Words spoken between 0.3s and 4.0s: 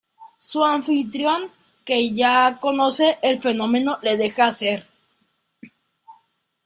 Su anfitrión, que ya conoce el fenómeno,